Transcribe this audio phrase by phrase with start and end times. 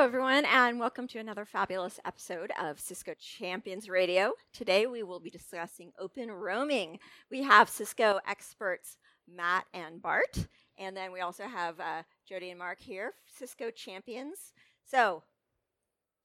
[0.00, 4.32] everyone, and welcome to another fabulous episode of Cisco Champions Radio.
[4.50, 6.98] Today, we will be discussing open roaming.
[7.30, 8.96] We have Cisco experts
[9.28, 10.46] Matt and Bart,
[10.78, 14.54] and then we also have uh, Jody and Mark here, Cisco Champions.
[14.90, 15.22] So,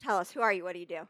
[0.02, 0.64] tell us, who are you?
[0.64, 1.02] What do you do?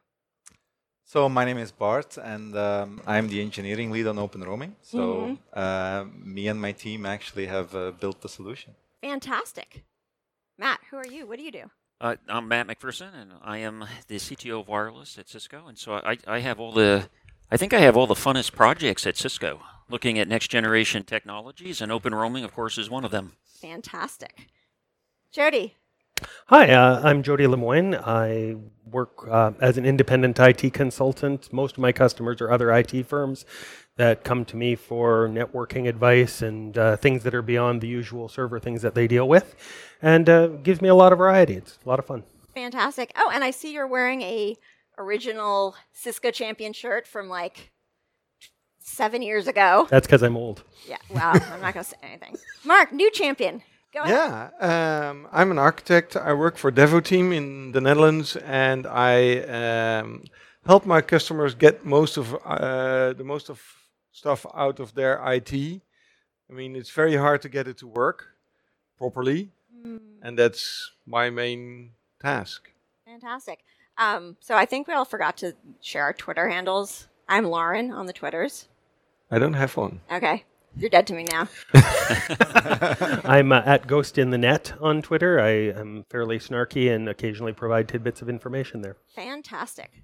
[1.03, 4.75] So my name is Bart, and um, I'm the engineering lead on Open Roaming.
[4.81, 5.37] So Mhm.
[5.53, 8.73] uh, me and my team actually have uh, built the solution.
[9.01, 9.83] Fantastic.
[10.57, 11.27] Matt, who are you?
[11.27, 11.69] What do you do?
[12.01, 15.67] Uh, I'm Matt MacPherson, and I am the CTO of wireless at Cisco.
[15.67, 17.09] And so I, I have all the,
[17.49, 21.81] I think I have all the funnest projects at Cisco, looking at next generation technologies,
[21.81, 23.33] and open roaming, of course, is one of them.
[23.61, 24.47] Fantastic.
[25.31, 25.75] Jody,
[26.47, 27.95] Hi, uh, I'm Jody Lemoine.
[27.95, 28.55] I
[28.85, 31.51] work uh, as an independent IT consultant.
[31.51, 33.45] Most of my customers are other IT firms
[33.97, 38.29] that come to me for networking advice and uh, things that are beyond the usual
[38.29, 39.55] server things that they deal with,
[40.01, 41.55] and uh, gives me a lot of variety.
[41.55, 42.23] It's a lot of fun.
[42.53, 43.11] fantastic.
[43.17, 44.55] Oh, and I see you're wearing a
[44.97, 47.71] original Cisco champion shirt from like
[48.79, 49.87] seven years ago.
[49.89, 50.63] That's because I'm old.
[50.87, 51.31] Yeah, wow.
[51.33, 52.37] I'm not going to say anything.
[52.63, 53.63] Mark, new champion.
[53.95, 54.51] Go ahead.
[54.61, 56.17] Yeah, um, I'm an architect.
[56.17, 59.39] I work for Devo Team in the Netherlands, and I
[59.99, 60.25] um,
[60.65, 63.61] help my customers get most of uh, the most of
[64.11, 65.53] stuff out of their IT.
[66.49, 68.35] I mean, it's very hard to get it to work
[68.97, 69.51] properly,
[69.85, 72.71] Mm, and that's my main task.
[73.05, 73.59] fantastic.
[73.97, 77.07] Um, so I think we all forgot to share our Twitter handles.
[77.29, 78.67] I'm Lauren on the Twitters.
[79.31, 80.01] I don't have one.
[80.11, 80.43] Okay,
[80.77, 81.47] you're dead to me now.
[83.23, 85.39] I'm uh, at Ghost in the Net on Twitter.
[85.39, 88.97] I am fairly snarky and occasionally provide tidbits of information there.
[89.15, 90.03] Fantastic.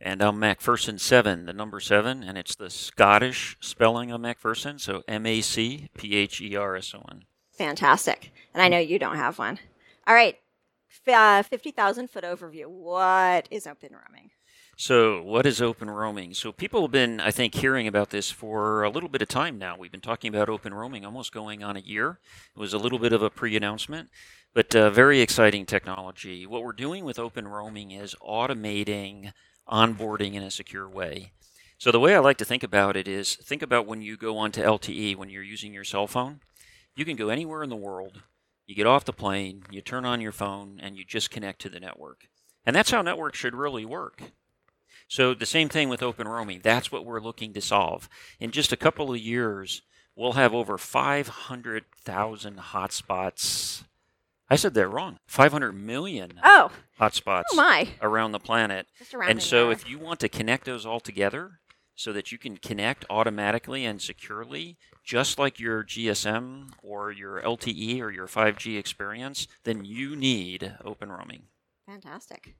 [0.00, 5.26] And I'm MacPherson7, the number seven, and it's the Scottish spelling of MacPherson, so M
[5.26, 7.24] A C P H E R S O N.
[7.52, 8.30] Fantastic.
[8.54, 9.58] And I know you don't have one.
[10.06, 10.38] All right.
[11.06, 12.66] F- uh, 50,000 foot overview.
[12.66, 14.30] What is open roaming?
[14.80, 16.34] So, what is open roaming?
[16.34, 19.58] So, people have been, I think, hearing about this for a little bit of time
[19.58, 19.76] now.
[19.76, 22.20] We've been talking about open roaming almost going on a year.
[22.54, 24.08] It was a little bit of a pre announcement,
[24.54, 26.46] but uh, very exciting technology.
[26.46, 29.32] What we're doing with open roaming is automating
[29.68, 31.32] onboarding in a secure way.
[31.76, 34.38] So, the way I like to think about it is think about when you go
[34.38, 36.38] onto LTE, when you're using your cell phone.
[36.94, 38.22] You can go anywhere in the world.
[38.64, 41.68] You get off the plane, you turn on your phone, and you just connect to
[41.68, 42.28] the network.
[42.64, 44.22] And that's how networks should really work.
[45.08, 46.60] So the same thing with open roaming.
[46.62, 48.08] That's what we're looking to solve.
[48.38, 49.82] In just a couple of years,
[50.14, 53.84] we'll have over 500,000 hotspots.
[54.50, 55.18] I said that wrong.
[55.26, 56.70] 500 million Oh,
[57.00, 57.88] hotspots oh my.
[58.00, 58.86] around the planet.
[59.26, 61.60] And so if you want to connect those all together
[61.94, 68.00] so that you can connect automatically and securely, just like your GSM or your LTE
[68.00, 71.42] or your 5G experience, then you need open roaming.
[71.86, 72.54] Fantastic.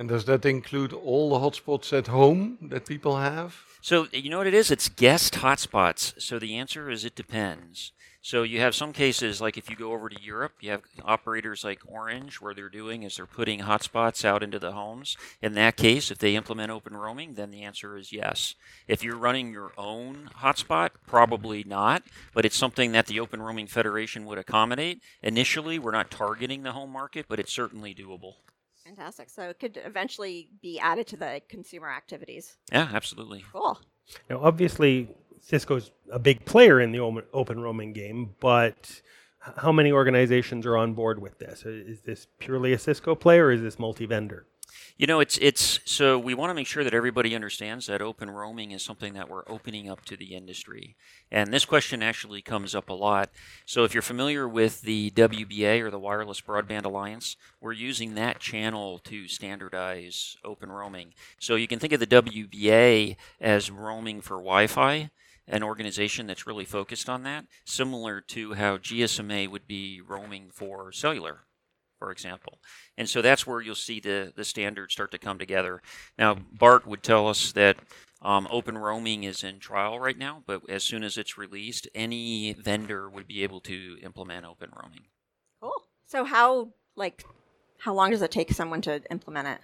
[0.00, 3.54] And does that include all the hotspots at home that people have?
[3.82, 4.70] So you know what it is?
[4.70, 6.18] It's guest hotspots.
[6.18, 7.92] So the answer is it depends.
[8.22, 11.64] So you have some cases like if you go over to Europe, you have operators
[11.64, 15.18] like Orange where they're doing is they're putting hotspots out into the homes.
[15.42, 18.54] In that case, if they implement open roaming, then the answer is yes.
[18.88, 23.66] If you're running your own hotspot, probably not, but it's something that the Open Roaming
[23.66, 25.02] Federation would accommodate.
[25.22, 28.36] Initially, we're not targeting the home market, but it's certainly doable.
[28.96, 29.30] Fantastic.
[29.30, 32.56] So it could eventually be added to the consumer activities.
[32.72, 33.44] Yeah, absolutely.
[33.52, 33.80] Cool.
[34.28, 35.08] Now, obviously,
[35.40, 39.00] Cisco's a big player in the open- open roaming game, but
[39.38, 41.62] how many organizations are on board with this?
[41.64, 44.46] Is this purely a Cisco play or is this multi-vendor?
[44.96, 48.30] You know, it's it's so we want to make sure that everybody understands that open
[48.30, 50.96] roaming is something that we're opening up to the industry.
[51.30, 53.30] And this question actually comes up a lot.
[53.66, 58.40] So if you're familiar with the WBA or the Wireless Broadband Alliance, we're using that
[58.40, 61.14] channel to standardize open roaming.
[61.38, 65.10] So you can think of the WBA as roaming for Wi-Fi,
[65.46, 70.92] an organization that's really focused on that, similar to how GSMA would be roaming for
[70.92, 71.40] cellular
[72.00, 72.58] for example.
[72.98, 75.82] And so that's where you'll see the, the standards start to come together.
[76.18, 77.76] Now, Bart would tell us that
[78.22, 82.54] um, open roaming is in trial right now, but as soon as it's released, any
[82.54, 85.04] vendor would be able to implement open roaming.
[85.60, 85.72] Cool.
[86.06, 87.24] So how like
[87.78, 89.60] how long does it take someone to implement it?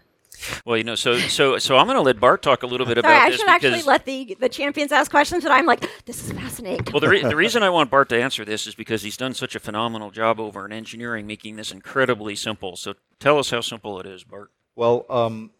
[0.64, 2.98] Well, you know, so so so I'm going to let Bart talk a little bit
[2.98, 5.66] Sorry, about I this should because actually let the the champions ask questions, but I'm
[5.66, 6.86] like, this is fascinating.
[6.92, 9.34] well, the, re- the reason I want Bart to answer this is because he's done
[9.34, 12.76] such a phenomenal job over in engineering, making this incredibly simple.
[12.76, 14.50] So tell us how simple it is, Bart.
[14.74, 15.50] Well, um,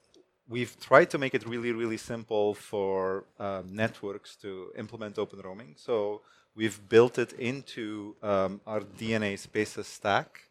[0.49, 5.75] we've tried to make it really, really simple for uh, networks to implement open roaming.
[5.77, 6.21] So
[6.55, 10.46] we've built it into um, our DNA Spaces stack,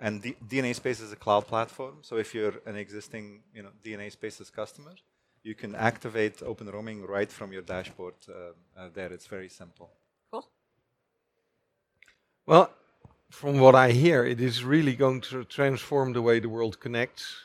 [0.00, 1.98] And D- DNA Space is a cloud platform.
[2.02, 4.94] So if you're an existing, you know, DNA Spaces customer,
[5.42, 8.32] you can activate open roaming right from your dashboard uh,
[8.80, 9.12] uh, there.
[9.12, 9.90] It's very simple.
[10.30, 10.48] Cool.
[12.46, 12.70] Well,
[13.30, 17.44] from what I hear, it is really going to transform the way the world connects.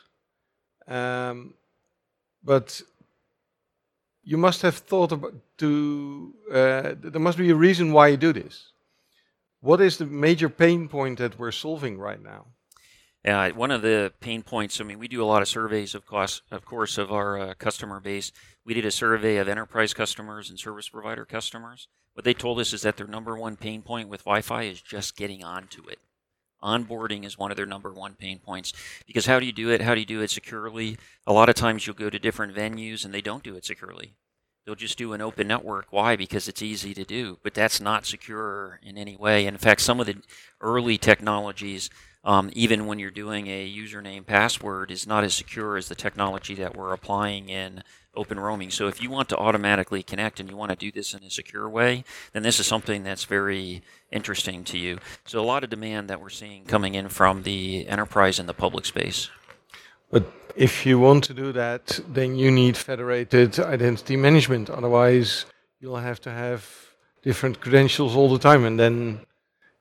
[0.86, 1.54] Um,
[2.42, 2.82] but
[4.22, 6.34] you must have thought about to.
[6.50, 8.73] Uh, there must be a reason why you do this.
[9.64, 12.48] What is the major pain point that we're solving right now?
[13.24, 14.78] Yeah, one of the pain points.
[14.78, 17.54] I mean, we do a lot of surveys, of course, of course, of our uh,
[17.54, 18.30] customer base.
[18.66, 21.88] We did a survey of enterprise customers and service provider customers.
[22.12, 25.16] What they told us is that their number one pain point with Wi-Fi is just
[25.16, 26.00] getting onto it.
[26.62, 28.74] Onboarding is one of their number one pain points
[29.06, 29.80] because how do you do it?
[29.80, 30.98] How do you do it securely?
[31.26, 34.12] A lot of times you'll go to different venues and they don't do it securely.
[34.64, 35.88] They'll just do an open network.
[35.90, 36.16] Why?
[36.16, 39.46] Because it's easy to do, but that's not secure in any way.
[39.46, 40.16] And In fact, some of the
[40.60, 41.90] early technologies,
[42.24, 46.54] um, even when you're doing a username password, is not as secure as the technology
[46.54, 47.82] that we're applying in
[48.16, 48.70] open roaming.
[48.70, 51.30] So if you want to automatically connect and you want to do this in a
[51.30, 54.98] secure way, then this is something that's very interesting to you.
[55.26, 58.54] So a lot of demand that we're seeing coming in from the enterprise and the
[58.54, 59.28] public space.
[60.14, 64.70] But if you want to do that, then you need federated identity management.
[64.70, 65.44] Otherwise,
[65.80, 66.60] you'll have to have
[67.24, 69.26] different credentials all the time, and then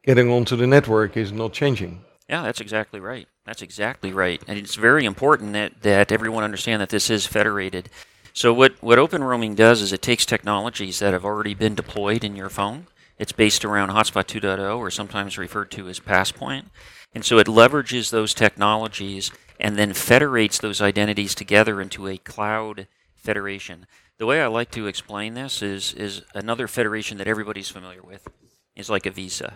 [0.02, 2.04] getting onto the network is not changing.
[2.28, 3.28] Yeah, that's exactly right.
[3.46, 4.42] That's exactly right.
[4.48, 7.90] And it's very important that, that everyone understand that this is federated.
[8.34, 12.24] So what, what open roaming does is it takes technologies that have already been deployed
[12.24, 12.88] in your phone.
[13.20, 16.72] It's based around Hotspot 2.0 or sometimes referred to as Passpoint.
[17.14, 22.88] And so it leverages those technologies and then federates those identities together into a cloud
[23.16, 23.86] federation.
[24.18, 28.28] The way I like to explain this is, is another federation that everybody's familiar with
[28.76, 29.56] is like a Visa,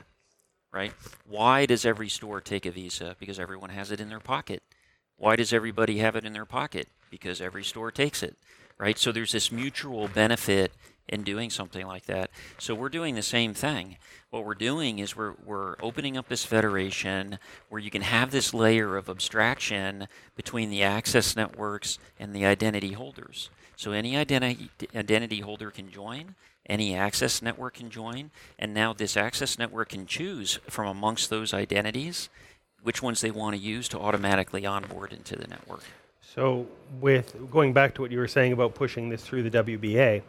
[0.71, 0.93] right?
[1.27, 3.15] Why does every store take a Visa?
[3.19, 4.63] Because everyone has it in their pocket.
[5.17, 6.87] Why does everybody have it in their pocket?
[7.09, 8.35] Because every store takes it,
[8.77, 8.97] right?
[8.97, 10.71] So there's this mutual benefit
[11.09, 12.29] in doing something like that.
[12.57, 13.97] So we're doing the same thing.
[14.29, 17.39] What we're doing is we're, we're opening up this federation
[17.69, 22.93] where you can have this layer of abstraction between the access networks and the identity
[22.93, 23.49] holders.
[23.75, 26.35] So any identity, identity holder can join,
[26.67, 31.53] any access network can join, and now this access network can choose from amongst those
[31.53, 32.29] identities
[32.83, 35.83] which ones they want to use to automatically onboard into the network.
[36.21, 36.67] So,
[36.99, 40.21] with going back to what you were saying about pushing this through the WBA,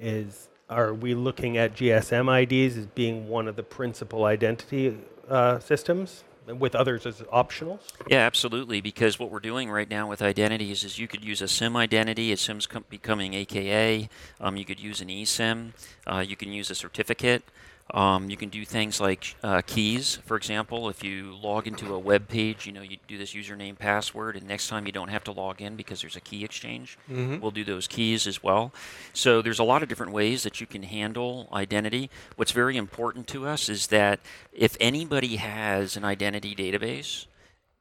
[0.00, 4.96] is are we looking at GSM IDs as being one of the principal identity
[5.28, 6.24] uh, systems,
[6.58, 7.80] with others as optionals?
[8.08, 8.80] Yeah, absolutely.
[8.80, 12.32] Because what we're doing right now with identities is you could use a SIM identity,
[12.32, 14.08] a SIM's com- becoming AKA.
[14.40, 15.72] Um, you could use an eSIM.
[16.06, 17.42] Uh, you can use a certificate.
[17.92, 20.88] Um, you can do things like uh, keys, for example.
[20.88, 24.46] If you log into a web page, you know, you do this username password, and
[24.46, 26.98] next time you don't have to log in because there's a key exchange.
[27.10, 27.40] Mm-hmm.
[27.40, 28.72] We'll do those keys as well.
[29.12, 32.10] So there's a lot of different ways that you can handle identity.
[32.36, 34.20] What's very important to us is that
[34.52, 37.26] if anybody has an identity database,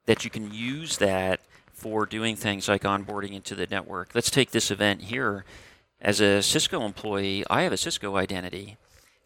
[0.05, 1.39] that you can use that
[1.71, 4.09] for doing things like onboarding into the network.
[4.13, 5.45] Let's take this event here.
[6.01, 8.77] As a Cisco employee, I have a Cisco identity.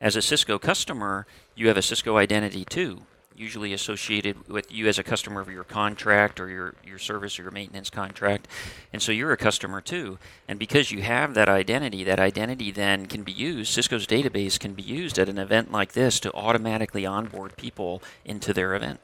[0.03, 1.25] As a Cisco customer,
[1.56, 3.04] you have a Cisco identity too,
[3.37, 7.44] usually associated with you as a customer of your contract or your, your service or
[7.44, 8.49] your maintenance contract.
[8.92, 10.19] And so you're a customer too.
[10.45, 14.73] And because you have that identity, that identity then can be used, Cisco's database can
[14.73, 18.99] be used at an event like this to automatically onboard people into their event.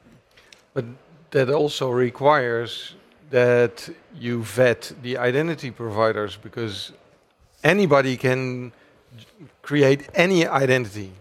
[0.74, 0.84] But
[1.30, 2.94] that also requires
[3.30, 6.92] that you vet the identity providers because
[7.64, 8.72] anybody can
[9.62, 11.12] create any identity.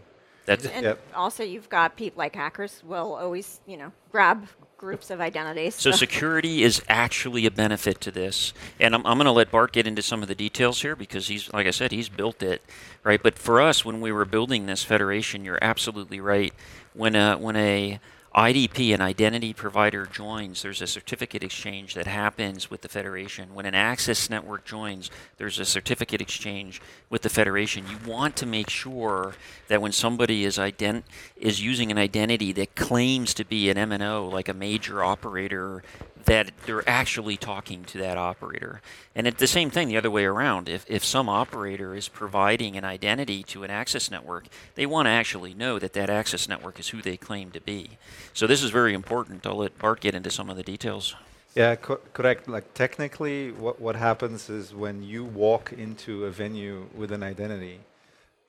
[0.46, 1.00] That's And Yep.
[1.16, 5.76] also, you've got people like hackers will always, you know, grab groups of identities.
[5.76, 9.74] So security is actually a benefit to this, and I'm, I'm going to let Bart
[9.74, 12.64] get into some of the details here because he's, like I said, he's built it,
[13.04, 13.22] right?
[13.22, 16.54] But for us, when we were building this federation, you're absolutely right.
[16.94, 18.00] When a when a
[18.36, 23.56] IDP, an identity provider, joins, there's a certificate exchange that happens with the federation.
[23.56, 27.86] When an access network joins, there's a certificate exchange with the federation.
[27.90, 29.34] You want to make sure
[29.68, 31.04] that when somebody is ident-
[31.38, 35.82] is using an identity that claims to be an MNO, like a major operator,
[36.26, 38.82] that they're actually talking to that operator.
[39.16, 40.70] And it's the same thing the other way around.
[40.70, 45.12] If, if some operator is providing an identity to an access network, they want to
[45.12, 47.92] actually know that that access network is who they claim to be.
[48.34, 49.46] So this is very important.
[49.46, 51.16] I'll let Bart get into some of the details.
[51.56, 52.48] Yeah, co- correct.
[52.48, 57.80] Like technically, what what happens is when you walk into a venue with an identity,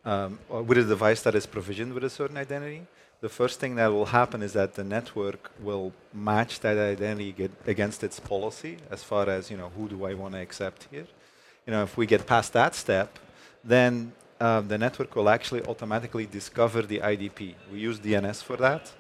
[0.05, 2.87] um, or with a device that is provisioned with a certain identity,
[3.21, 8.03] the first thing that will happen is that the network will match that identity against
[8.03, 11.07] its policy as far as you know who do I want to accept here.
[11.67, 13.19] You know, if we get past that step,
[13.63, 17.55] then um, the network will actually automatically discover the IDP.
[17.71, 18.91] We use DNS for that,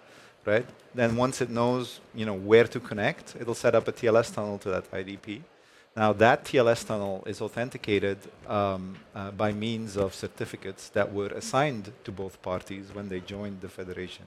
[0.45, 0.67] right?
[0.95, 4.59] Then once it knows you know where to connect, it'll set up a TLS tunnel
[4.59, 5.41] to that IDP.
[5.97, 11.93] Now that TLS tunnel is authenticated um, uh, by means of certificates that were assigned
[12.05, 14.27] to both parties when they joined the federation.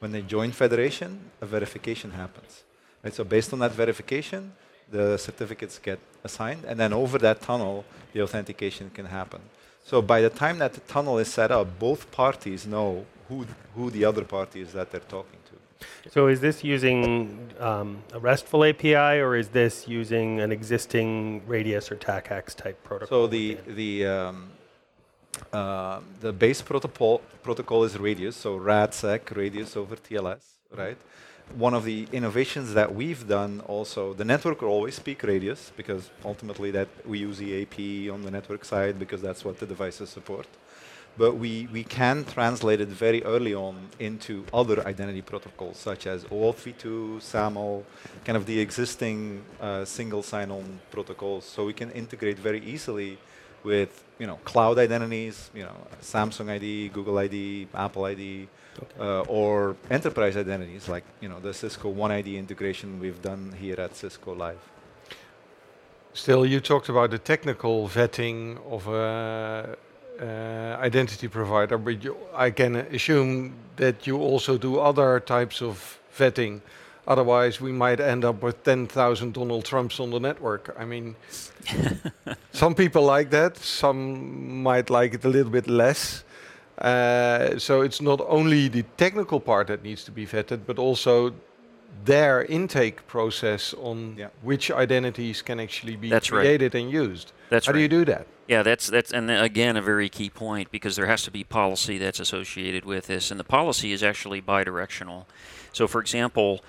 [0.00, 2.62] When they join federation, a verification happens.
[3.02, 3.14] Right?
[3.14, 4.52] So based on that verification,
[4.90, 9.40] the certificates get assigned, and then over that tunnel, the authentication can happen.
[9.84, 13.90] So by the time that the tunnel is set up, both parties know who, who
[13.90, 16.10] the other party is that they're talking to.
[16.10, 21.92] So is this using um, a RESTful API or is this using an existing Radius
[21.92, 23.08] or TACACS type protocol?
[23.08, 24.50] So the the um,
[25.52, 30.42] uh, the base protocol protocol is Radius, so RADSEC Radius over TLS,
[30.76, 30.96] right?
[31.54, 36.10] One of the innovations that we've done also, the network will always speak Radius because
[36.24, 40.46] ultimately that we use EAP on the network side because that's what the devices support
[41.18, 46.24] but we, we can translate it very early on into other identity protocols such as
[46.26, 47.82] OAuth v2, SAML,
[48.24, 51.44] kind of the existing uh, single sign-on protocols.
[51.44, 53.18] So we can integrate very easily
[53.64, 58.48] with you know cloud identities, you know Samsung ID, Google ID, Apple ID,
[58.80, 58.86] okay.
[59.00, 63.80] uh, or enterprise identities like you know the Cisco One ID integration we've done here
[63.80, 64.60] at Cisco Live.
[66.12, 69.87] Still, you talked about the technical vetting of a uh,
[70.20, 76.60] identity provider, but you, I can assume that you also do other types of vetting.
[77.06, 80.74] Otherwise, we might end up with 10,000 Donald Trumps on the network.
[80.78, 81.16] I mean,
[82.52, 86.24] some people like that, some might like it a little bit less.
[86.76, 91.32] Uh, so it's not only the technical part that needs to be vetted, but also
[92.04, 94.28] their intake process on yeah.
[94.42, 96.82] which identities can actually be That's created right.
[96.82, 97.32] and used.
[97.48, 97.78] That's How right.
[97.78, 98.26] do you do that?
[98.48, 101.98] Yeah, that's that's and again a very key point because there has to be policy
[101.98, 105.26] that's associated with this, and the policy is actually bidirectional.
[105.74, 106.64] So, for example,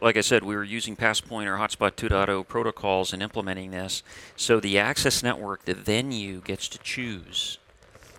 [0.00, 4.04] like I said, we were using Passpoint or Hotspot 2.0 protocols and implementing this.
[4.36, 7.58] So the access network, the venue, gets to choose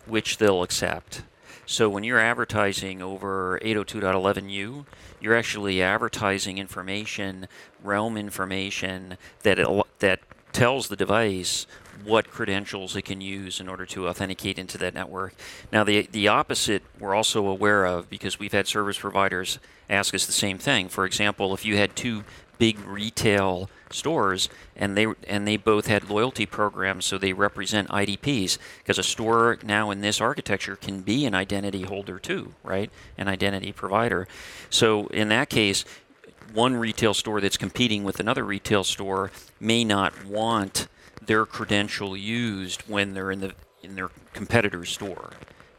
[0.06, 1.24] which they'll accept.
[1.66, 4.86] So when you're advertising over 802.11u,
[5.22, 7.48] you're actually advertising information,
[7.84, 9.68] realm information that it,
[10.00, 10.20] that
[10.52, 11.66] tells the device
[12.04, 15.34] what credentials it can use in order to authenticate into that network.
[15.72, 20.26] Now, the the opposite we're also aware of because we've had service providers ask us
[20.26, 20.88] the same thing.
[20.88, 22.24] For example, if you had two
[22.58, 28.60] big retail stores and they and they both had loyalty programs so they represent IDPs
[28.80, 33.28] because a store now in this architecture can be an identity holder too right an
[33.28, 34.28] identity provider
[34.70, 35.86] so in that case
[36.54, 40.88] one retail store that's competing with another retail store may not want
[41.22, 45.32] their credential used when they're in the in their competitor's store,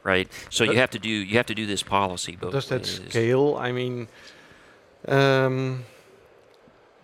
[0.03, 0.29] right?
[0.49, 2.83] So but you have to do you have to do this policy both Does that
[2.83, 3.03] ways.
[3.09, 3.57] scale?
[3.59, 4.09] I mean,
[5.09, 5.85] um,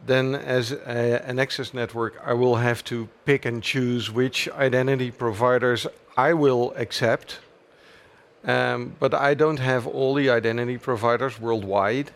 [0.04, 5.10] then as a, an access network, I will have to pick and choose which identity
[5.10, 7.40] providers I will accept.
[8.44, 12.12] Um, but I don't have all the identity providers worldwide.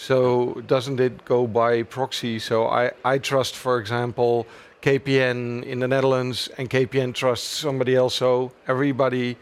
[0.00, 2.38] So doesn't it go by proxy?
[2.38, 4.46] So I, I trust, for example,
[4.80, 9.36] KPN in the Netherlands and KPN trusts somebody else, so everybody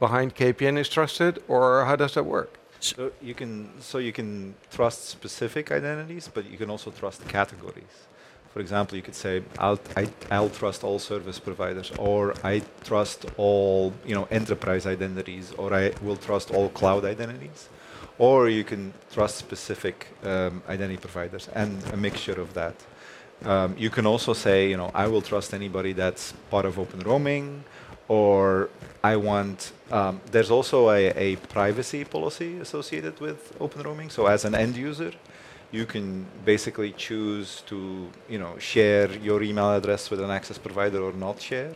[0.00, 2.58] behind KPN is trusted, or how does that work?
[2.80, 8.06] So you can so you can trust specific identities, but you can also trust categories.
[8.54, 13.26] For example, you could say I'll I, I'll trust all service providers, or I trust
[13.36, 17.68] all you know enterprise identities, or I will trust all cloud identities,
[18.18, 22.74] or you can trust specific um, identity providers and a mixture of that.
[23.44, 27.00] Um, you can also say, you know, I will trust anybody that's part of open
[27.00, 27.64] roaming,
[28.08, 28.68] or
[29.04, 29.72] I want.
[29.92, 34.10] Um, there's also a, a, privacy policy associated with open roaming.
[34.10, 35.12] So as an end user,
[35.70, 41.00] you can basically choose to, you know, share your email address with an access provider
[41.00, 41.74] or not share.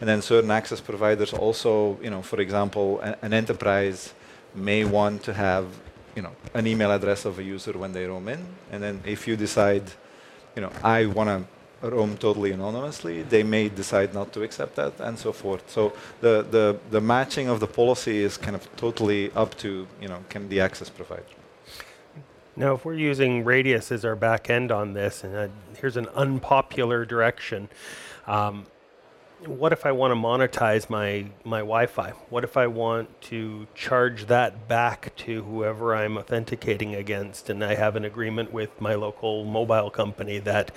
[0.00, 4.14] And then certain access providers also, you know, for example, an enterprise
[4.54, 5.66] may want to have,
[6.14, 8.46] you know, an email address of a user when they roam in.
[8.70, 9.84] And then if you decide
[10.54, 11.28] you know, I want
[11.82, 15.68] to roam totally anonymously, they may decide not to accept that and so forth.
[15.70, 20.08] So the, the, the matching of the policy is kind of totally up to, you
[20.08, 21.24] know, can the access provider.
[22.56, 26.06] Now, if we're using Radius as our back end on this, and uh, here's an
[26.14, 27.68] unpopular direction,
[28.28, 28.66] um,
[29.46, 32.10] what if I want to monetize my my Wi-Fi?
[32.30, 37.74] What if I want to charge that back to whoever I'm authenticating against, and I
[37.74, 40.70] have an agreement with my local mobile company that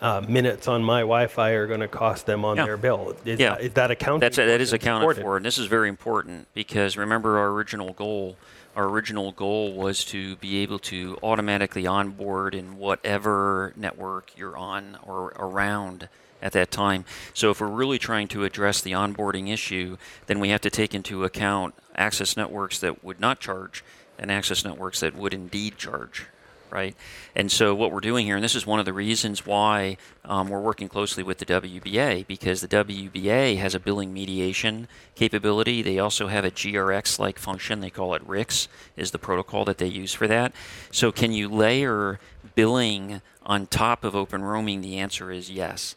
[0.00, 2.64] uh, minutes on my Wi-Fi are going to cost them on Yeah.
[2.64, 3.14] their bill?
[3.24, 3.56] Is, Yeah.
[3.56, 4.22] is that accounted?
[4.22, 4.44] That's for?
[4.46, 5.24] that is accounted important.
[5.24, 8.36] for, and this is very important because remember our original goal.
[8.74, 14.96] Our original goal was to be able to automatically onboard in whatever network you're on
[15.06, 16.08] or around
[16.42, 17.04] at that time.
[17.32, 19.96] So if we're really trying to address the onboarding issue,
[20.26, 23.84] then we have to take into account access networks that would not charge
[24.18, 26.26] and access networks that would indeed charge
[26.72, 26.96] right?
[27.36, 30.48] And so what we're doing here, and this is one of the reasons why um,
[30.48, 35.82] we're working closely with the WBA, because the WBA has a billing mediation capability.
[35.82, 37.80] They also have a GRX-like function.
[37.80, 40.54] They call it RIX, is the protocol that they use for that.
[40.90, 42.18] So can you layer
[42.54, 44.80] billing on top of open roaming?
[44.80, 45.94] The answer is yes.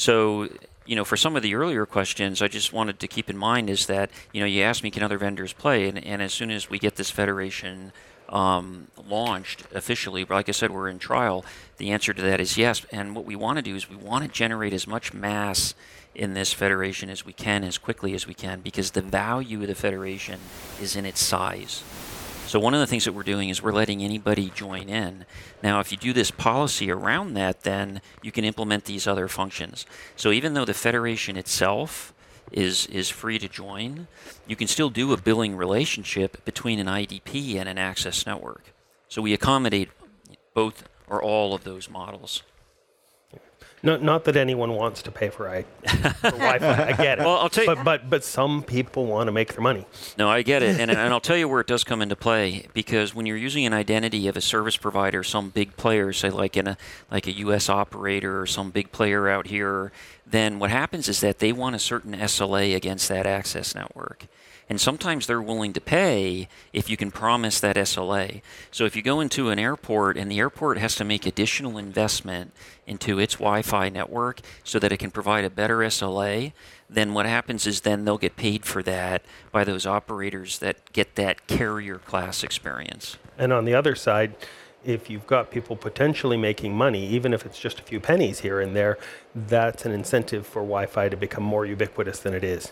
[0.00, 0.48] So,
[0.86, 3.68] you know, for some of the earlier questions, I just wanted to keep in mind
[3.68, 5.86] is that, you know, you asked me, can other vendors play?
[5.88, 7.92] And, and as soon as we get this federation
[8.30, 11.44] um, launched officially, like I said, we're in trial,
[11.76, 12.86] the answer to that is yes.
[12.90, 15.74] And what we want to do is we want to generate as much mass
[16.14, 19.68] in this federation as we can, as quickly as we can, because the value of
[19.68, 20.40] the federation
[20.80, 21.82] is in its size.
[22.50, 25.24] So one of the things that we're doing is we're letting anybody join in.
[25.62, 29.86] Now, if you do this policy around that, then you can implement these other functions.
[30.16, 32.12] So even though the federation itself
[32.50, 34.08] is is free to join,
[34.48, 38.72] you can still do a billing relationship between an IDP and an access network.
[39.08, 39.90] So we accommodate
[40.52, 42.42] both or all of those models.
[43.82, 46.88] Not, not that anyone wants to pay for, I, for Wi-Fi.
[46.88, 47.22] I get it.
[47.24, 49.86] Well, I'll tell you- But, but, but some people want to make their money.
[50.18, 52.66] No, I get it, and, and I'll tell you where it does come into play
[52.74, 56.56] because when you're using an identity of a service provider, some big player, say like
[56.58, 56.76] in a
[57.10, 57.68] like a U.S.
[57.70, 59.92] operator or some big player out here,
[60.26, 64.26] then what happens is that they want a certain SLA against that access network.
[64.70, 68.40] And sometimes they're willing to pay if you can promise that SLA.
[68.70, 72.52] So if you go into an airport and the airport has to make additional investment
[72.86, 76.52] into its Wi-Fi network so that it can provide a better SLA,
[76.88, 81.16] then what happens is then they'll get paid for that by those operators that get
[81.16, 83.16] that carrier class experience.
[83.36, 84.36] And on the other side,
[84.84, 88.60] if you've got people potentially making money, even if it's just a few pennies here
[88.60, 88.98] and there,
[89.34, 92.70] that's an incentive for Wi-Fi to become more ubiquitous than it is.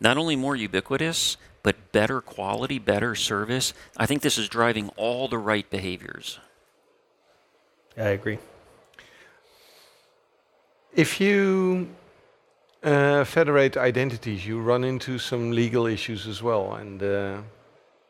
[0.00, 3.74] Not only more ubiquitous, but better quality, better service.
[3.96, 6.38] I think this is driving all the right behaviors.
[7.96, 8.38] I agree.
[10.94, 11.88] If you
[12.82, 17.38] uh, federate identities, you run into some legal issues as well, and uh,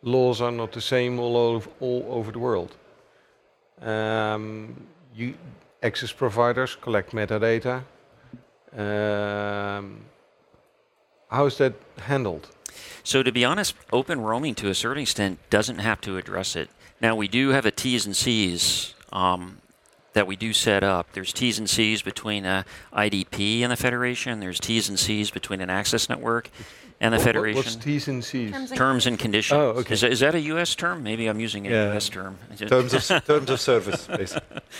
[0.03, 2.77] laws are not the same all over, all over the world.
[3.81, 4.77] Um,
[5.15, 5.35] you,
[5.83, 7.83] access providers collect metadata.
[8.77, 10.01] Um,
[11.31, 12.49] how is that handled?
[13.03, 16.69] So to be honest, open roaming to a certain extent doesn't have to address it.
[17.01, 19.59] Now we do have a T's and C's um,
[20.13, 21.13] that we do set up.
[21.13, 24.41] There's T's and C's between a IDP and the federation.
[24.41, 26.51] There's T's and C's between an access network
[27.01, 27.57] and the What- what- federation.
[27.57, 28.51] What's T's and C's?
[28.53, 29.59] Terms and terms and conditions.
[29.59, 29.95] Oh, okay.
[29.95, 30.75] Is, that- is that a U.S.
[30.75, 31.03] term?
[31.03, 31.85] Maybe I'm using a Yeah.
[31.93, 32.09] U.S.
[32.09, 32.39] term.
[32.57, 34.59] terms of terms of service, basically.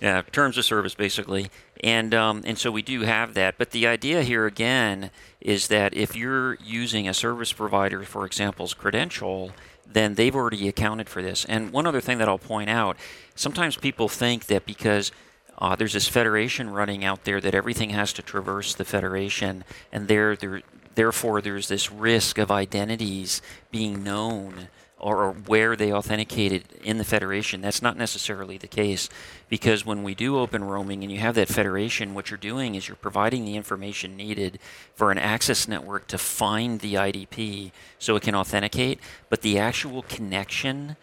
[0.00, 1.48] Yeah, terms of service basically,
[1.80, 3.56] and um, and so we do have that.
[3.56, 8.74] But the idea here again is that if you're using a service provider, for example's
[8.74, 9.52] credential,
[9.86, 11.44] then they've already accounted for this.
[11.44, 12.96] And one other thing that I'll point out:
[13.36, 15.12] sometimes people think that because
[15.58, 20.08] uh, there's this federation running out there that everything has to traverse the federation, and
[20.08, 20.62] there, there,
[20.94, 24.68] therefore, there's this risk of identities being known
[25.02, 27.60] or, or where they authenticated in the federation.
[27.60, 29.08] That's not necessarily the case
[29.48, 32.88] because when we do open roaming and you have that federation, what you're doing is
[32.88, 34.60] you're providing the information needed
[34.94, 40.02] for an access network to find the IDP so it can authenticate, but the actual
[40.02, 40.96] connection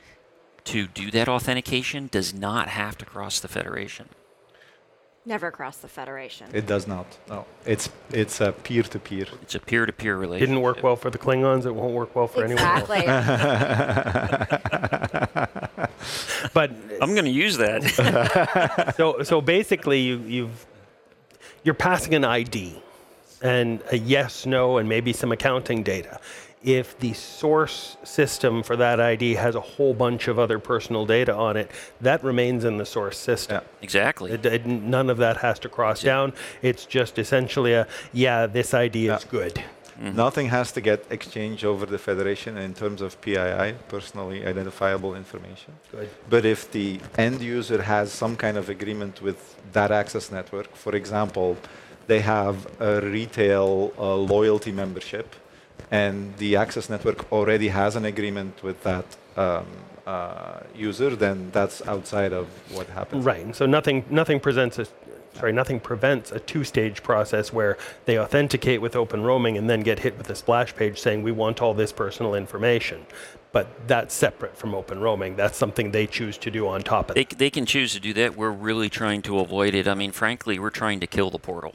[0.63, 4.07] to do that authentication does not have to cross the federation.
[5.29, 6.47] Never across the Federation.
[6.53, 7.05] It does not.
[7.29, 9.27] No, it's it's a peer-to-peer.
[9.43, 10.49] It's a peer-to-peer relationship.
[10.49, 11.67] Didn't work well for the Klingons.
[11.67, 12.89] It won't work well for anyone else.
[12.89, 13.05] Exactly.
[16.53, 18.93] But I'm going to use that.
[18.97, 20.65] so so basically, you, you've
[21.63, 22.81] you're passing an ID
[23.41, 26.19] and a yes, no, and maybe some accounting data.
[26.61, 31.33] If the source system for that ID has a whole bunch of other personal data
[31.33, 31.71] on it,
[32.01, 33.63] that remains in the source system.
[33.81, 34.31] exactly.
[34.31, 36.33] It, it- none of that has to cross down.
[36.61, 39.29] It's just essentially a yeah, this ID is Yeah.
[39.31, 39.53] good.
[40.01, 40.15] Mm-hmm.
[40.15, 45.73] Nothing has to get exchanged over the federation in terms of PII, personally identifiable information.
[45.91, 46.09] Good.
[46.29, 50.93] But if the end user has some kind of agreement with that access network, for
[50.95, 51.57] example,
[52.09, 55.27] they have a retail uh, loyalty membership,
[55.91, 59.05] and the access network already has an agreement with that
[59.37, 59.65] um,
[60.05, 63.23] uh, user, then that's outside of what happens.
[63.23, 63.43] Right.
[63.45, 64.85] And so nothing nothing presents a
[65.39, 69.99] sorry, nothing prevents a two-stage process where they authenticate with open roaming and then get
[69.99, 73.05] hit with a splash page saying we want all this personal information.
[73.51, 75.35] But that's separate from open roaming.
[75.35, 77.37] That's something they choose to do on top of They, it.
[77.37, 78.35] they can choose to do that.
[78.35, 79.87] We're really trying to avoid it.
[79.87, 81.73] I mean, frankly, we're trying to kill the portal.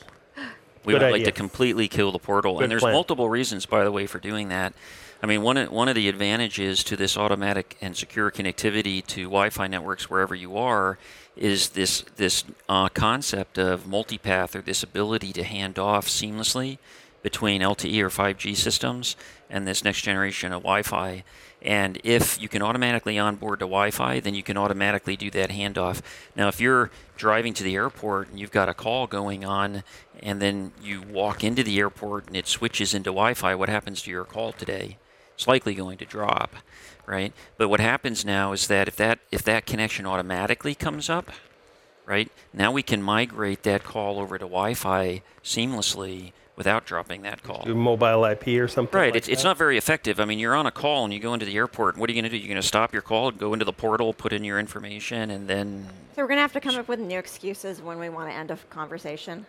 [0.85, 2.55] We Good would like to completely kill the portal.
[2.57, 2.93] Good and there's plan.
[2.93, 4.75] multiple reasons, by the way, for doing that.
[5.23, 9.23] I mean, one of, one of the advantages to this automatic and secure connectivity to
[9.23, 10.99] Wi-Fi networks wherever you are
[11.37, 16.79] is this this uh, concept of multipath or this ability to hand off seamlessly
[17.23, 19.17] between LTE or 5G systems
[19.49, 21.25] and this next generation of Wi-Fi.
[21.65, 26.03] And if you can automatically onboard to Wi-Fi, then you can automatically do that handoff.
[26.37, 29.83] Now, if you're driving to the airport and you've got a call going on,
[30.23, 34.11] and then you walk into the airport and it switches into Wi-Fi, what happens to
[34.11, 34.99] your call today?
[35.35, 36.55] It's likely going to drop,
[37.07, 37.33] right?
[37.57, 41.31] But what happens now is that if that if that connection automatically comes up,
[42.07, 42.31] right?
[42.53, 47.65] Now we can migrate that call over to Wi-Fi seamlessly without dropping that call.
[47.65, 48.97] Do mobile IP or something.
[48.99, 50.21] Right, like it's, it's not very effective.
[50.21, 51.97] I mean, you're on a call and you go into the airport.
[51.97, 52.41] What are you going to do?
[52.43, 55.31] You're going to stop your call, and go into the portal, put in your information,
[55.31, 58.31] and then So we're gonna have to come up with new excuses when we want
[58.31, 59.47] to end a conversation.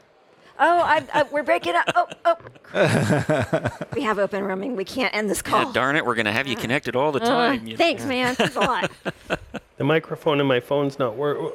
[0.57, 1.85] Oh, I, I, we're breaking up.
[1.93, 2.37] Oh,
[2.73, 3.69] oh.
[3.93, 4.77] we have open roaming.
[4.77, 5.65] We can't end this call.
[5.65, 7.67] yeah, darn it, we're going to have you connected all the Uh, time.
[7.67, 8.35] you- thanks, man.
[8.35, 8.91] Thanks a lot.
[9.77, 11.51] The microphone in my phone's not working.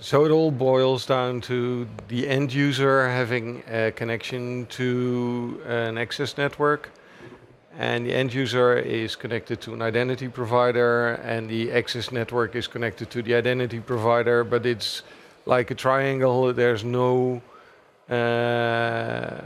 [0.00, 6.36] So it all boils down to the end user having a connection to an access
[6.36, 6.90] network,
[7.78, 12.66] and the end user is connected to an identity provider, and the access network is
[12.66, 14.44] connected to the identity provider.
[14.44, 15.02] But it's
[15.44, 16.52] like a triangle.
[16.52, 17.42] There's no.
[18.08, 19.40] Uh,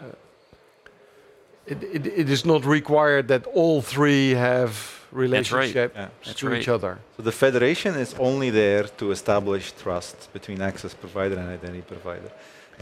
[1.66, 5.74] it, it, it is not required that all three have right.
[5.74, 6.08] Yeah.
[6.24, 6.60] To right.
[6.60, 6.98] each other.
[7.16, 12.30] So the federation is only there to establish trust between access provider and identity provider.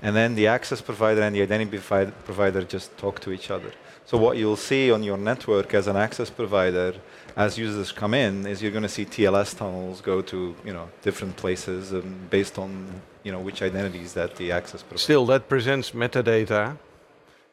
[0.03, 1.79] And then the access provider and the identity
[2.25, 3.73] provider just talk to each other.
[4.05, 6.95] So what you'll see on your network as an access provider,
[7.37, 10.89] as users come in, is you're going to see TLS tunnels go to you know
[11.03, 15.03] different places um, based on you know which identities that the access provider.
[15.03, 16.79] Still, that presents metadata.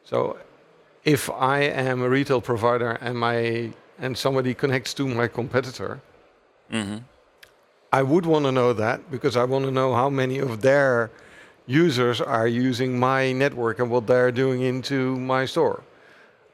[0.04, 0.38] So,
[1.04, 6.00] if I am a retail provider and my and somebody connects to my competitor,
[6.72, 7.02] Mhm.
[7.92, 11.10] I would want to know that because I want to know how many of their
[11.66, 15.82] users are using my network and what they're doing into my store.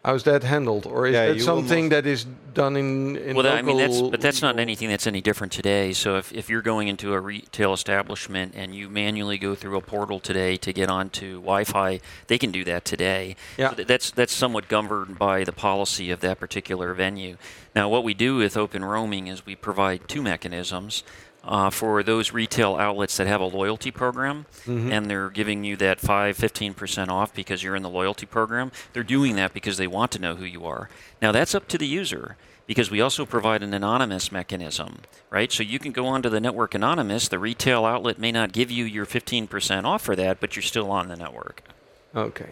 [0.04, 3.54] How's that handled, or is Yeah, that something that is done in in Well, that,
[3.54, 5.92] I mean, that's, but that's not anything that's any different today.
[5.92, 9.80] So if, if you're going into a retail establishment and you manually go through a
[9.80, 13.36] portal today to get onto Wi-Fi, they can do that today.
[13.56, 13.70] Yeah.
[13.70, 17.36] So th- that's that's somewhat governed by the policy of that particular venue.
[17.76, 21.04] Now, what we do with open roaming is we provide two mechanisms.
[21.44, 25.98] Uh, for those retail outlets that have a loyalty program and they're giving you that
[25.98, 30.12] 5 15% off because you're in the loyalty program they're doing that because they want
[30.12, 30.88] to know who you are
[31.20, 34.98] now that's up to the user because we also provide an anonymous mechanism,
[35.30, 35.50] right?
[35.52, 37.28] So you can go onto the network anonymous.
[37.28, 40.90] The retail outlet may not give you your 15% off for that, but you're still
[40.90, 41.62] on the network.
[42.14, 42.50] Okay.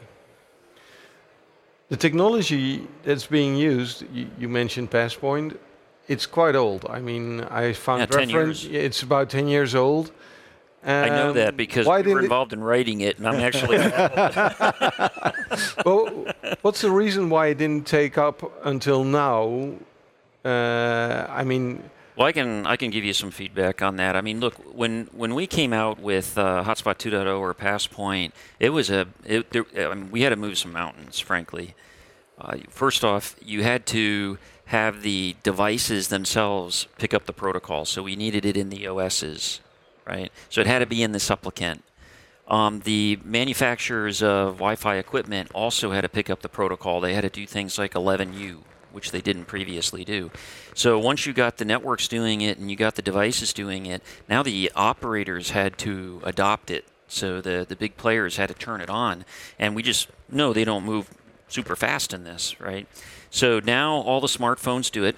[1.89, 5.57] The technology that's being used, you, you mentioned Passpoint,
[6.11, 6.85] it's quite old.
[6.91, 8.65] I mean, I found Yeah, 10 reference.
[8.65, 10.11] It's about 10 years old.
[10.85, 13.79] I know Um, that because why we were involved in writing it, and I'm actually.
[15.85, 16.27] well,
[16.63, 19.75] what's the reason why it didn't take up until now?
[20.45, 21.83] Uh, I mean,
[22.17, 24.17] Well, I can I can give you some feedback on that.
[24.17, 28.71] I mean, look, when when we came out with uh, Hotspot 2.0 or Passpoint, it
[28.71, 31.75] was a it, there, I mean, we had to move some mountains, frankly.
[32.41, 34.39] Uh, first off, you had to
[34.71, 39.61] have the devices themselves pick up the protocol, so we needed it in the OSs,
[40.07, 40.31] right?
[40.49, 41.83] So it had to be in the supplicant.
[42.47, 47.01] Um, the manufacturers of Wi-Fi equipment also had to pick up the protocol.
[47.01, 48.59] They had to do things like 11U,
[48.93, 50.31] which they didn't previously do.
[50.75, 54.05] So once you got the networks doing it and you got the devices doing it,
[54.29, 56.87] now the operators had to adopt it.
[57.09, 59.25] So the the big players had to turn it on,
[59.59, 61.11] and we just know they don't move
[61.49, 62.87] super fast in this, right?
[63.31, 65.17] So now all the smartphones do it.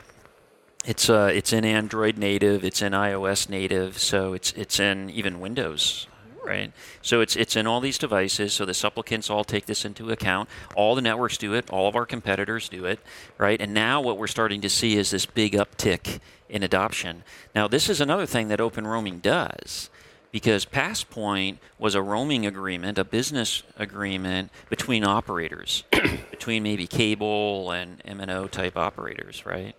[0.85, 5.40] It's uh, it's in Android native, it's in iOS native, so it's it's in even
[5.40, 6.09] Windows,
[6.44, 6.72] right?
[7.01, 8.53] So it's it's in all these devices.
[8.53, 10.48] So the supplicants all take this into account.
[10.75, 11.70] All the networks do it.
[11.70, 12.98] All of our competitors do it,
[13.38, 13.61] right?
[13.61, 17.22] And now what we're starting to see is this big uptick in adoption.
[17.55, 19.88] Now this is another thing that open roaming does.
[20.33, 25.85] Because Passpoint was a roaming agreement, a business agreement between operators,
[26.31, 29.77] between maybe cable and MNO type operators, right?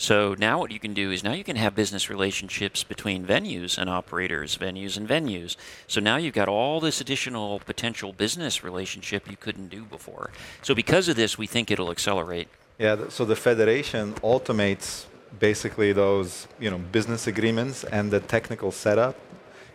[0.00, 3.76] So now what you can do is now you can have business relationships between venues
[3.78, 5.56] and operators, venues and venues.
[5.88, 10.30] So now you've got all this additional potential business relationship you couldn't do before.
[10.62, 12.46] So because of this, we think it'll accelerate.
[12.78, 15.06] Yeah, so the federation automates
[15.40, 19.16] basically those, you know, business agreements and the technical setup.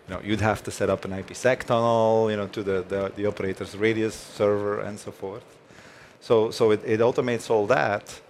[0.07, 3.11] You know, you'd have to set up an IPsec tunnel, you know, to the, the,
[3.15, 5.45] the operator's radius server and so forth.
[6.19, 8.21] So, so it, it automates all that.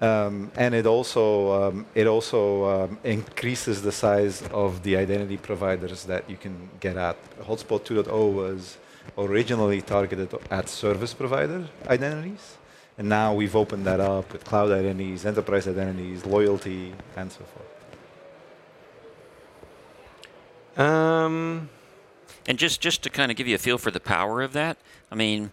[0.00, 6.04] Um, and it also um, it also um, increases the size of the identity providers
[6.04, 7.16] that you can get at.
[7.40, 8.76] Hotspot 2.0 was
[9.16, 12.58] originally targeted at service provider identities,
[12.98, 17.65] and now we've opened that up with cloud identities, enterprise identities, loyalty, and so forth.
[20.76, 21.68] Um,
[22.48, 24.76] And just just to kind of give you a feel for the power of that,
[25.10, 25.50] I mean,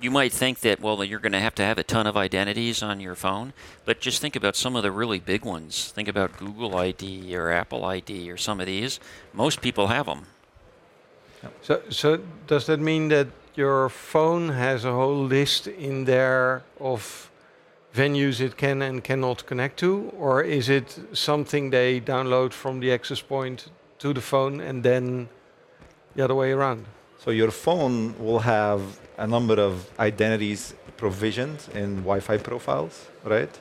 [0.00, 2.82] you might think that well you're going to have to have a ton of identities
[2.82, 3.52] on your phone,
[3.86, 5.90] but just think about some of the really big ones.
[5.94, 9.00] Think about Google ID or Apple ID or some of these.
[9.32, 10.26] Most people have them.
[11.62, 17.30] so, so does that mean that your phone has a whole list in there of
[17.94, 22.92] venues it can and cannot connect to, or is it something they download from the
[22.92, 23.70] access point
[24.04, 25.28] to the phone and then
[26.14, 26.84] the other way around?
[27.24, 28.80] So your phone will have
[29.16, 33.54] a number of identities provisioned in Wi-Fi profiles, right?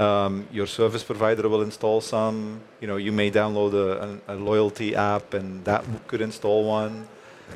[0.00, 2.60] Um, your service provider will install some.
[2.80, 7.06] You know, you may download a, a, a loyalty app, and that could install one.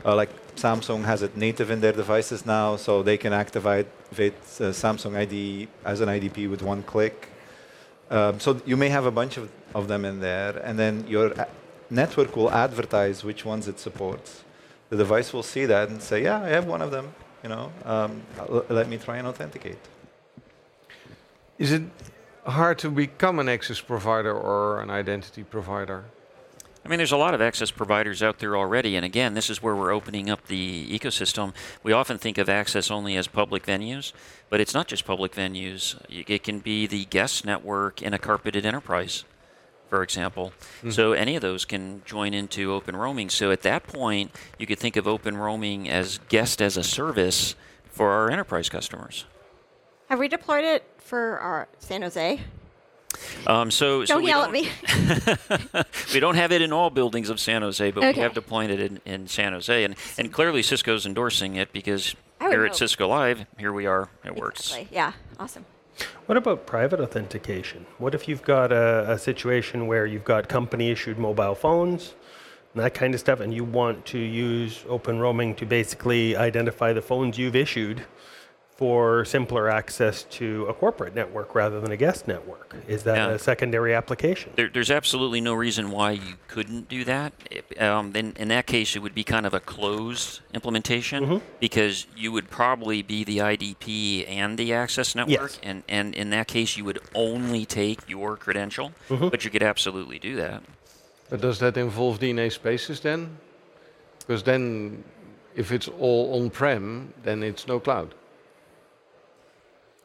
[0.04, 4.72] Uh, like Samsung has it native in their devices now, so they can activate uh,
[4.82, 7.28] Samsung ID as an IDP with one click.
[8.08, 11.34] Um, so you may have a bunch of, of them in there, and then your
[11.90, 14.44] network will advertise which ones it supports.
[14.88, 17.72] The device will see that and say, "Yeah, I have one of them." You know,
[17.84, 18.22] um,
[18.68, 19.78] let me try and authenticate.
[21.58, 21.82] Is it
[22.46, 26.04] hard to become an access provider or an identity provider?
[26.84, 29.62] I mean, there's a lot of access providers out there already, and again, this is
[29.62, 31.52] where we're opening up the ecosystem.
[31.82, 34.12] We often think of access only as public venues,
[34.48, 36.00] but it's not just public venues.
[36.08, 39.24] It can be the guest network in a carpeted enterprise,
[39.90, 40.52] for example.
[40.78, 40.90] Mm-hmm.
[40.90, 43.28] So any of those can join into open roaming.
[43.28, 47.56] So at that point, you could think of open roaming as guest as a service
[47.90, 49.26] for our enterprise customers.
[50.08, 52.40] Have we deployed it for our San Jose?
[53.46, 55.84] Um, so don't so yell don't, at me.
[56.14, 58.12] we don't have it in all buildings of San Jose, but Okay.
[58.18, 62.14] we have deployed it in, in San Jose, and and clearly Cisco's endorsing it because
[62.40, 62.76] I would here at.
[62.76, 64.78] Cisco Live, here we are, it works.
[64.92, 65.12] Yeah.
[65.40, 65.64] Awesome.
[66.26, 67.86] What about private authentication?
[67.98, 72.14] What if you've got a, a situation where you've got company issued mobile phones
[72.72, 76.92] and that kind of stuff, and you want to use open roaming to basically identify
[76.92, 78.04] the phones you've issued
[78.84, 82.74] for simpler access to a corporate network rather than a guest network?
[82.88, 83.28] Is that Yeah.
[83.34, 84.52] a secondary application?
[84.56, 87.34] There, there's absolutely no reason why you couldn't do that.
[87.78, 91.40] Um, then in that case, it would be kind of a closed implementation Mhm.
[91.60, 95.60] because you would probably be the IDP and the access network, Yes.
[95.62, 99.30] and, and in that case, you would only take your credential, Mhm.
[99.30, 100.62] but you could absolutely do that.
[101.28, 103.36] But does that involve DNA spaces then?
[104.20, 105.04] Because then,
[105.54, 108.14] if it's all on-prem, then it's no cloud.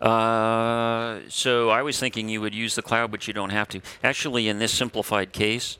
[0.01, 3.81] Uh, so I was thinking you would use the cloud, but you don't have to.
[4.03, 5.77] Actually, in this simplified case,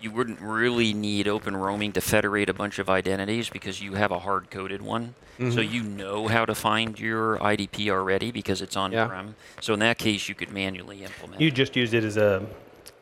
[0.00, 4.12] you wouldn't really need open roaming to federate a bunch of identities because you have
[4.12, 5.14] a hard-coded one.
[5.50, 9.34] So you know how to find your IDP already because it's on-prem.
[9.60, 11.42] So in that case, you could manually implement.
[11.42, 12.46] You just use it as a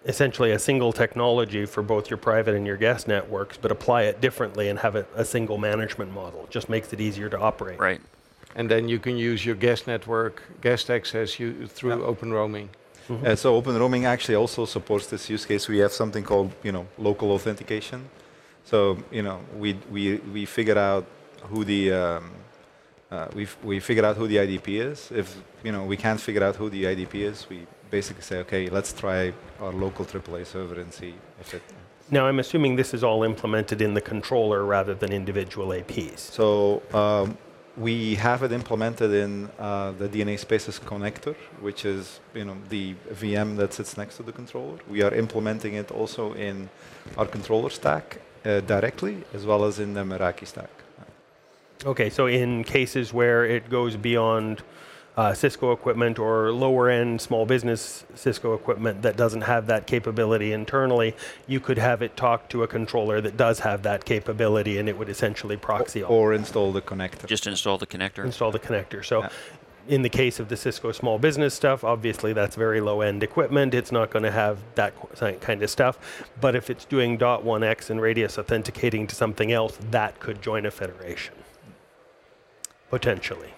[0.05, 4.21] essentially a single technology for both your private and your guest networks, but apply it
[4.21, 6.43] differently and have it a single management model.
[6.45, 7.79] It just makes it easier to operate.
[7.79, 8.01] Right.
[8.57, 12.07] And then you can use your guest network, guest access you, through Yeah.
[12.13, 12.69] open roaming.
[13.11, 15.69] Uh, so open roaming actually also supports this use case.
[15.69, 18.01] We have something called you know local authentication.
[18.65, 21.05] So you know we we we figure out
[21.51, 22.31] who the um,
[23.11, 25.11] uh, we we figure out who the IDP is.
[25.13, 28.71] If you know we can't figure out who the IDP is, we basically say okay,
[28.71, 31.63] let's try our local AAA server and see if it.
[32.11, 36.19] Now, I'm assuming this is all implemented in the controller rather than individual APs.
[36.19, 37.39] So um,
[37.77, 42.95] we have it implemented in uh, the DNA Spaces connector, which is you know the
[43.13, 44.79] VM that sits next to the controller.
[44.89, 46.69] We are implementing it also in
[47.17, 50.71] our controller stack uh, directly, as well as in the Meraki stack.
[51.85, 54.63] Okay, so in cases where it goes beyond
[55.17, 60.53] uh, Cisco equipment or lower end small business Cisco equipment that doesn't have that capability
[60.53, 61.15] internally,
[61.47, 64.99] you could have it talk to a controller that does have that capability and it
[64.99, 67.27] would essentially proxy all Or install the connector.
[67.27, 68.25] Just install the connector.
[68.25, 69.05] install the connector.
[69.05, 69.29] So, Yeah.
[69.87, 73.73] in the case of the Cisco small business stuff, obviously that's very low end equipment.
[73.75, 74.95] It's not going to have that
[75.41, 76.27] kind of stuff.
[76.41, 80.43] But if it's doing dot one X and radius authenticating to something else, that could
[80.43, 81.35] join a federation.
[82.91, 83.51] Potentially.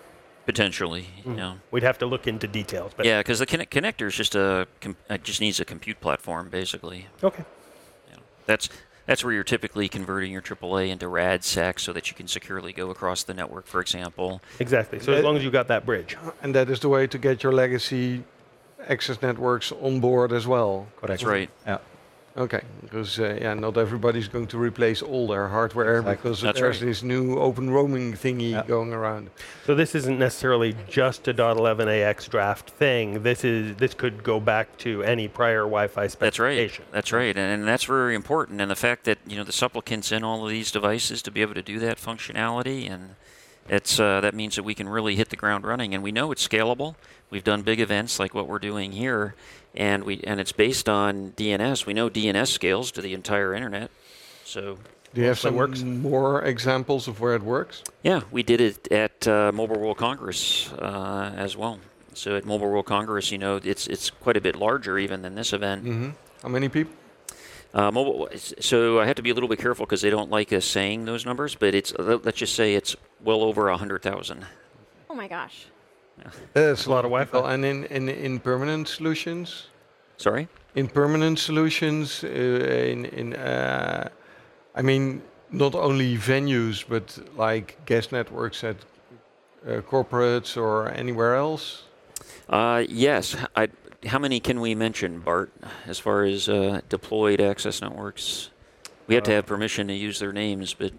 [0.47, 1.37] Potentially, Mm.
[1.39, 1.55] yeah.
[1.73, 2.93] We'd have to look into details.
[2.97, 6.01] But Yeah, because the conne- connector is just a com- it just needs a compute
[6.01, 7.09] platform, basically.
[7.23, 7.45] Okay.
[8.11, 8.69] You know, that's
[9.07, 12.91] that's where you're typically converting your AAA into RADSEC so that you can securely go
[12.91, 14.41] across the network, for example.
[14.61, 14.99] Exactly.
[15.01, 16.17] So as Uh, long as you've got that bridge.
[16.43, 18.25] And that is the way to get your legacy
[18.89, 20.87] access networks on board as well.
[20.97, 21.09] Correct.
[21.09, 21.51] That's right.
[21.67, 21.79] Yeah.
[22.37, 26.17] Okay, because uh, yeah, not everybody's going to replace all their hardware Exactly.
[26.17, 26.87] because That's there's right.
[26.89, 28.63] this new open roaming thingy Yeah.
[28.67, 29.31] going around.
[29.65, 33.23] So this isn't necessarily just a .11ax draft thing.
[33.23, 36.85] This is this could go back to any prior Wi-Fi specification.
[36.93, 37.33] That's right.
[37.33, 38.61] That's right, and, and that's very important.
[38.61, 41.41] And the fact that you know the supplicants in all of these devices to be
[41.41, 43.15] able to do that functionality, and
[43.69, 45.95] it's uh, that means that we can really hit the ground running.
[45.95, 46.95] And we know it's scalable.
[47.31, 49.35] We've done big events like what we're doing here,
[49.75, 51.87] and we and it's based on DNS.
[51.87, 53.91] We know DNS scales to the entire internet.
[54.45, 54.79] So
[55.15, 55.83] Do you have some works.
[55.83, 57.83] more examples of where it works?
[58.03, 61.81] yeah, we did it at uh, Mobile World Congress uh, as well.
[62.15, 65.35] So at Mobile World Congress, you know, it's it's quite a bit larger even than
[65.35, 65.83] this event.
[65.83, 66.11] hmm
[66.43, 66.93] How many people?
[67.77, 68.27] Uh, mobile.
[68.61, 71.05] So I have to be a little bit careful because they don't like us saying
[71.05, 74.47] those numbers, but it's let- let's just say it's well over a hundred thousand.
[75.11, 75.67] Oh my gosh.
[76.55, 77.53] That's a lot of Wi-Fi.
[77.53, 79.69] And in, in, in permanent solutions?
[80.17, 80.49] Sorry.
[80.75, 84.09] In permanent solutions, uh, in, in uh,
[84.75, 88.77] I mean, not only venues, but like guest networks at
[89.67, 91.83] uh, corporates or anywhere else?
[92.49, 93.37] Uh, yes.
[93.55, 93.69] I,
[94.07, 95.53] how many can we mention, Bart,
[95.87, 98.51] as far as uh, deployed access networks?
[99.07, 100.93] We have to have permission to use their names, but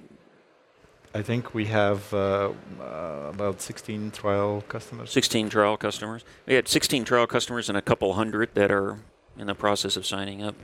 [1.14, 2.84] I think we have uh, uh,
[3.30, 5.12] about 16 trial customers.
[5.12, 6.24] 16 trial customers.
[6.46, 9.00] We had 16 trial customers and a couple hundred that are
[9.38, 10.56] in the process of signing up.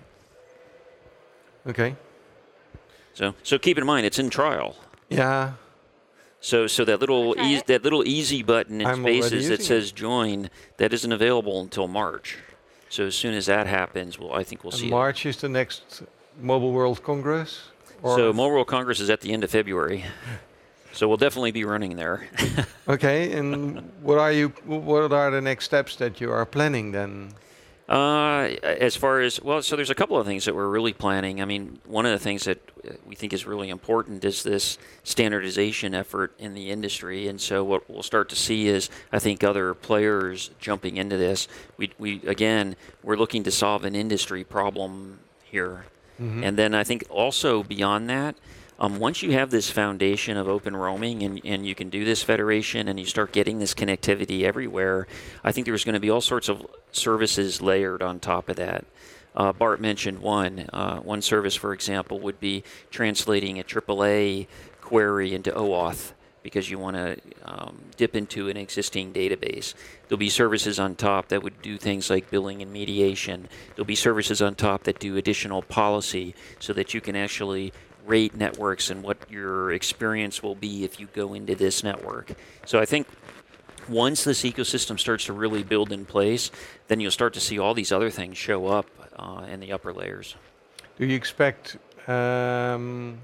[1.68, 1.96] Okay.
[3.14, 4.76] So, so keep in mind it's in trial.
[5.10, 5.54] Yeah.
[6.44, 7.68] So, so that little Try eas it.
[7.68, 11.88] that little easy button in I'm Spaces that using says join that isn't available until
[11.88, 12.38] March.
[12.90, 14.90] So as soon as that happens, well, I think we'll And see.
[14.90, 16.04] March is the next
[16.42, 17.70] Mobile World Congress?
[18.02, 20.06] Or So Mobile World Congress is at the end of February.
[20.96, 22.28] So we'll definitely be running there.
[22.88, 24.50] Okay, and what are you?
[24.66, 27.34] What are the next steps that you are planning then?
[27.90, 31.42] Uh, as far as well, so there's a couple of things that we're really planning.
[31.42, 32.60] I mean, one of the things that
[33.06, 37.28] we think is really important is this standardization effort in the industry.
[37.28, 41.48] And so what we'll start to see is, I think, other players jumping into this.
[41.78, 45.86] We, we again, we're looking to solve an industry problem here.
[46.44, 48.36] And then I think also beyond that,
[48.84, 52.22] um, once you have this foundation of open roaming and, and you can do this
[52.22, 55.08] federation and you start getting this connectivity everywhere,
[55.42, 58.84] I think there's going to be all sorts of services layered on top of that.
[59.38, 60.68] Uh, Bart mentioned one.
[60.74, 64.48] Uh, one service, for example, would be translating a AAA
[64.82, 69.76] query into OAuth because you want to um, dip into an existing database.
[70.10, 73.48] There'll be services on top that would do things like billing and mediation.
[73.76, 77.72] There'll be services on top that do additional policy so that you can actually
[78.06, 82.34] rate networks and what your experience will be if you go into this network.
[82.66, 83.08] So I think
[83.90, 86.52] once this ecosystem starts to really build in place,
[86.88, 88.88] then you'll start to see all these other things show up
[89.18, 90.36] uh, in the upper layers.
[90.98, 93.20] Do you expect um,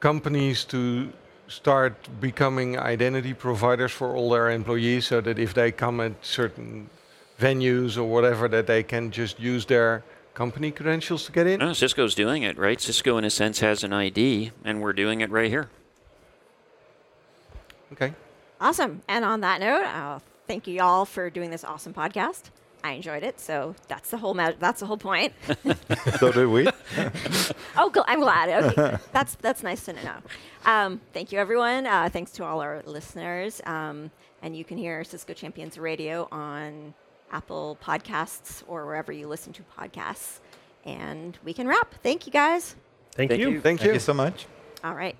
[0.00, 1.12] companies to
[1.48, 6.88] start becoming identity providers for all their employees, so that if they come at certain
[7.38, 10.02] venues or whatever, that they can just use their
[10.34, 11.60] company credentials to get in?
[11.60, 12.80] No, Cisco's doing it, right?
[12.80, 15.70] Cisco, in a sense, has an ID, and we're doing it right here.
[17.92, 18.12] Okay.
[18.60, 19.02] Awesome.
[19.08, 22.50] And on that note, uh, thank you all for doing this awesome podcast.
[22.82, 25.32] I enjoyed it, so that's the whole ma- that's the whole point.
[26.18, 26.66] so do we.
[27.78, 28.64] oh, gl- I'm glad.
[28.64, 28.98] Okay.
[29.12, 30.16] that's that's nice to know.
[30.66, 31.86] Um, thank you, everyone.
[31.86, 33.62] Uh, thanks to all our listeners.
[33.64, 34.10] Um,
[34.42, 36.92] and you can hear Cisco Champions Radio on
[37.34, 40.38] Apple Podcasts or wherever you listen to podcasts.
[40.84, 41.94] And we can wrap.
[42.02, 42.76] Thank you, guys.
[43.12, 43.50] Thank, Thank you.
[43.50, 43.60] you.
[43.60, 43.94] Thank Thank you.
[43.94, 44.46] you so much.
[44.84, 45.16] All right.